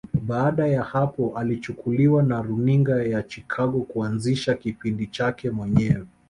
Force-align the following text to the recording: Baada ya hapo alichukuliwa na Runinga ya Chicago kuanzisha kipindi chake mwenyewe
Baada 0.27 0.67
ya 0.67 0.83
hapo 0.83 1.37
alichukuliwa 1.37 2.23
na 2.23 2.41
Runinga 2.41 3.03
ya 3.03 3.23
Chicago 3.23 3.79
kuanzisha 3.81 4.53
kipindi 4.53 5.07
chake 5.07 5.49
mwenyewe 5.49 6.05